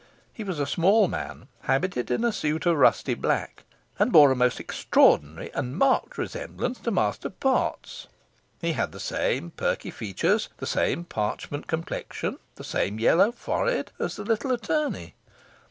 He 0.33 0.43
was 0.43 0.59
a 0.59 0.65
small 0.65 1.07
man 1.07 1.47
habited 1.59 2.09
in 2.09 2.25
a 2.25 2.31
suit 2.31 2.65
of 2.65 2.75
rusty 2.75 3.13
black, 3.13 3.65
and 3.99 4.11
bore 4.11 4.31
a 4.31 4.35
most 4.35 4.59
extraordinary 4.59 5.53
and 5.53 5.77
marked 5.77 6.17
resemblance 6.17 6.79
to 6.79 6.89
Master 6.89 7.29
Potts. 7.29 8.07
He 8.59 8.71
had 8.71 8.93
the 8.93 8.99
same 8.99 9.51
perky 9.51 9.91
features, 9.91 10.49
the 10.57 10.65
same 10.65 11.03
parchment 11.03 11.67
complexion, 11.67 12.39
the 12.55 12.63
same 12.63 12.97
yellow 12.97 13.31
forehead, 13.31 13.91
as 13.99 14.15
the 14.15 14.23
little 14.23 14.51
attorney. 14.51 15.13